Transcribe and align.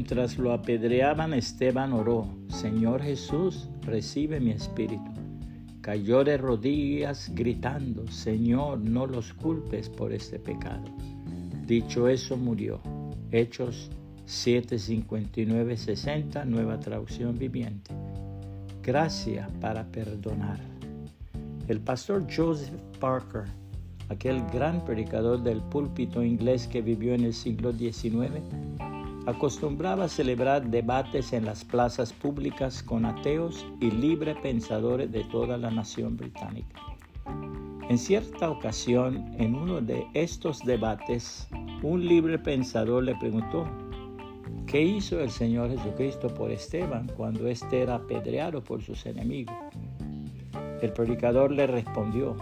Mientras 0.00 0.38
lo 0.38 0.54
apedreaban, 0.54 1.34
Esteban 1.34 1.92
oró, 1.92 2.26
Señor 2.48 3.02
Jesús, 3.02 3.68
recibe 3.82 4.40
mi 4.40 4.52
espíritu. 4.52 5.10
Cayó 5.82 6.24
de 6.24 6.38
rodillas 6.38 7.30
gritando, 7.34 8.06
Señor, 8.06 8.80
no 8.80 9.06
los 9.06 9.34
culpes 9.34 9.90
por 9.90 10.14
este 10.14 10.38
pecado. 10.38 10.84
Dicho 11.66 12.08
eso, 12.08 12.38
murió. 12.38 12.80
Hechos 13.30 13.90
7:59-60, 14.26 16.46
nueva 16.46 16.80
traducción 16.80 17.38
viviente. 17.38 17.90
Gracia 18.82 19.50
para 19.60 19.84
perdonar. 19.84 20.60
El 21.68 21.80
pastor 21.80 22.26
Joseph 22.34 22.72
Parker, 22.98 23.44
aquel 24.08 24.40
gran 24.46 24.82
predicador 24.82 25.42
del 25.42 25.60
púlpito 25.60 26.24
inglés 26.24 26.66
que 26.66 26.80
vivió 26.80 27.12
en 27.12 27.24
el 27.24 27.34
siglo 27.34 27.70
XIX, 27.70 28.40
acostumbraba 29.26 30.08
celebrar 30.08 30.64
debates 30.70 31.32
en 31.32 31.44
las 31.44 31.64
plazas 31.64 32.12
públicas 32.12 32.82
con 32.82 33.04
ateos 33.04 33.66
y 33.80 33.90
libre 33.90 34.34
pensadores 34.34 35.12
de 35.12 35.24
toda 35.24 35.58
la 35.58 35.70
nación 35.70 36.16
británica. 36.16 36.80
En 37.88 37.98
cierta 37.98 38.50
ocasión, 38.50 39.34
en 39.38 39.54
uno 39.54 39.80
de 39.80 40.06
estos 40.14 40.60
debates, 40.60 41.48
un 41.82 42.06
libre 42.06 42.38
pensador 42.38 43.04
le 43.04 43.14
preguntó, 43.16 43.66
¿qué 44.66 44.80
hizo 44.80 45.20
el 45.20 45.30
Señor 45.30 45.70
Jesucristo 45.70 46.28
por 46.28 46.50
Esteban 46.50 47.10
cuando 47.16 47.48
éste 47.48 47.82
era 47.82 47.96
apedreado 47.96 48.62
por 48.62 48.80
sus 48.82 49.04
enemigos? 49.06 49.54
El 50.80 50.92
predicador 50.92 51.52
le 51.52 51.66
respondió, 51.66 52.36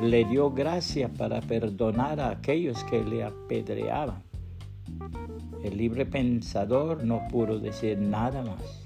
le 0.00 0.24
dio 0.24 0.50
gracia 0.50 1.08
para 1.08 1.40
perdonar 1.40 2.20
a 2.20 2.30
aquellos 2.30 2.82
que 2.84 3.04
le 3.04 3.22
apedreaban 3.22 4.23
el 5.64 5.78
libre 5.78 6.04
pensador 6.04 7.04
no 7.04 7.26
pudo 7.28 7.58
decir 7.58 7.98
nada 7.98 8.42
más. 8.42 8.84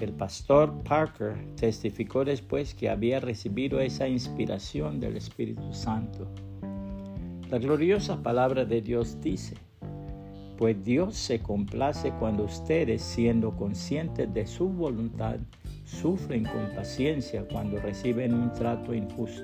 El 0.00 0.12
pastor 0.12 0.82
Parker 0.82 1.34
testificó 1.56 2.24
después 2.24 2.74
que 2.74 2.90
había 2.90 3.20
recibido 3.20 3.80
esa 3.80 4.06
inspiración 4.06 5.00
del 5.00 5.16
Espíritu 5.16 5.72
Santo. 5.72 6.28
La 7.48 7.58
gloriosa 7.58 8.22
palabra 8.22 8.64
de 8.64 8.82
Dios 8.82 9.20
dice, 9.20 9.54
pues 10.58 10.84
Dios 10.84 11.16
se 11.16 11.40
complace 11.40 12.12
cuando 12.18 12.44
ustedes, 12.44 13.00
siendo 13.00 13.56
conscientes 13.56 14.32
de 14.34 14.46
su 14.46 14.68
voluntad, 14.68 15.36
sufren 15.84 16.44
con 16.44 16.74
paciencia 16.74 17.46
cuando 17.48 17.80
reciben 17.80 18.34
un 18.34 18.52
trato 18.52 18.92
injusto. 18.92 19.42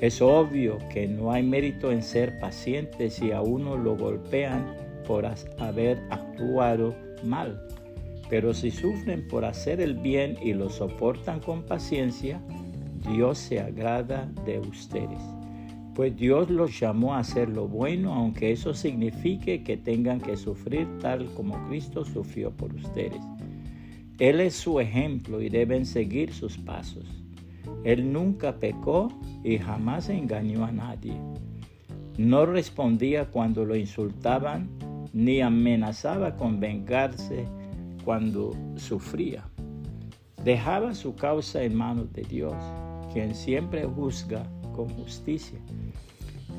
Es 0.00 0.22
obvio 0.22 0.78
que 0.90 1.06
no 1.06 1.30
hay 1.30 1.42
mérito 1.42 1.92
en 1.92 2.02
ser 2.02 2.38
pacientes 2.38 3.14
si 3.14 3.32
a 3.32 3.42
uno 3.42 3.76
lo 3.76 3.98
golpean 3.98 4.74
por 5.06 5.26
haber 5.58 6.02
actuado 6.08 6.96
mal. 7.22 7.60
Pero 8.30 8.54
si 8.54 8.70
sufren 8.70 9.28
por 9.28 9.44
hacer 9.44 9.78
el 9.78 9.94
bien 9.94 10.38
y 10.42 10.54
lo 10.54 10.70
soportan 10.70 11.40
con 11.40 11.64
paciencia, 11.64 12.40
Dios 13.12 13.36
se 13.38 13.60
agrada 13.60 14.26
de 14.46 14.58
ustedes. 14.60 15.20
Pues 15.94 16.16
Dios 16.16 16.48
los 16.48 16.80
llamó 16.80 17.14
a 17.14 17.18
hacer 17.18 17.50
lo 17.50 17.68
bueno, 17.68 18.14
aunque 18.14 18.52
eso 18.52 18.72
signifique 18.72 19.62
que 19.62 19.76
tengan 19.76 20.18
que 20.18 20.36
sufrir 20.38 20.86
tal 21.00 21.26
como 21.34 21.68
Cristo 21.68 22.06
sufrió 22.06 22.50
por 22.52 22.72
ustedes. 22.74 23.20
Él 24.18 24.40
es 24.40 24.54
su 24.54 24.80
ejemplo 24.80 25.42
y 25.42 25.50
deben 25.50 25.84
seguir 25.84 26.32
sus 26.32 26.56
pasos. 26.56 27.04
Él 27.84 28.12
nunca 28.12 28.58
pecó 28.58 29.08
y 29.42 29.58
jamás 29.58 30.08
engañó 30.08 30.64
a 30.64 30.72
nadie. 30.72 31.14
No 32.18 32.44
respondía 32.44 33.30
cuando 33.30 33.64
lo 33.64 33.76
insultaban 33.76 34.68
ni 35.12 35.40
amenazaba 35.40 36.36
con 36.36 36.60
vengarse 36.60 37.46
cuando 38.04 38.52
sufría. 38.76 39.44
Dejaba 40.44 40.94
su 40.94 41.14
causa 41.14 41.62
en 41.62 41.74
manos 41.74 42.12
de 42.12 42.22
Dios, 42.22 42.54
quien 43.12 43.34
siempre 43.34 43.84
juzga 43.84 44.42
con 44.74 44.88
justicia. 44.90 45.58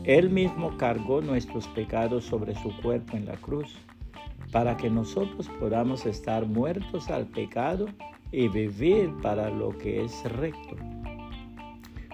Él 0.04 0.30
mismo 0.30 0.78
cargó 0.78 1.22
nuestros 1.22 1.68
pecados 1.70 2.26
sobre 2.26 2.56
su 2.56 2.76
cuerpo 2.82 3.18
en 3.18 3.26
la 3.26 3.38
cruz, 3.38 3.76
para 4.52 4.76
que 4.76 4.90
nosotros 4.90 5.50
podamos 5.60 6.06
estar 6.06 6.46
muertos 6.46 7.10
al 7.10 7.26
pecado 7.28 7.86
y 8.32 8.48
vivir 8.48 9.14
para 9.22 9.50
lo 9.50 9.78
que 9.78 10.04
es 10.04 10.24
recto. 10.34 10.76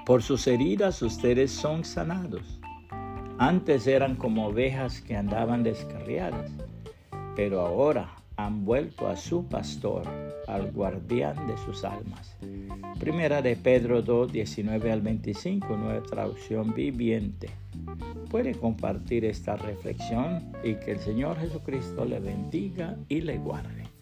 Por 0.07 0.23
sus 0.23 0.47
heridas 0.47 1.01
ustedes 1.01 1.51
son 1.51 1.83
sanados. 1.83 2.61
Antes 3.39 3.87
eran 3.87 4.15
como 4.15 4.47
ovejas 4.47 5.01
que 5.01 5.17
andaban 5.17 5.63
descarriadas, 5.63 6.49
pero 7.35 7.59
ahora 7.59 8.15
han 8.37 8.63
vuelto 8.63 9.09
a 9.09 9.17
su 9.17 9.43
pastor, 9.49 10.03
al 10.47 10.71
guardián 10.71 11.45
de 11.45 11.57
sus 11.57 11.83
almas. 11.83 12.37
Primera 13.01 13.41
de 13.41 13.57
Pedro 13.57 14.01
2, 14.01 14.31
19 14.31 14.93
al 14.93 15.01
25, 15.01 15.75
nueva 15.75 16.01
traducción 16.03 16.73
viviente. 16.73 17.49
Puede 18.29 18.55
compartir 18.55 19.25
esta 19.25 19.57
reflexión 19.57 20.53
y 20.63 20.75
que 20.75 20.93
el 20.93 20.99
Señor 20.99 21.37
Jesucristo 21.37 22.05
le 22.05 22.21
bendiga 22.21 22.95
y 23.09 23.19
le 23.19 23.39
guarde. 23.39 23.96